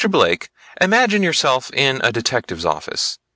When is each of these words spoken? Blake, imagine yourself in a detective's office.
Blake, 0.09 0.49
imagine 0.81 1.21
yourself 1.21 1.69
in 1.73 2.01
a 2.03 2.11
detective's 2.11 2.65
office. 2.65 3.19